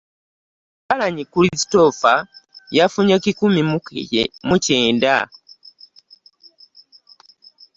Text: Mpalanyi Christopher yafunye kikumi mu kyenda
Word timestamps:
Mpalanyi 0.85 1.23
Christopher 1.33 2.19
yafunye 2.77 3.15
kikumi 3.23 3.61
mu 4.49 4.55
kyenda 4.65 5.17